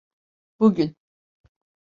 Bugün. 0.59 0.95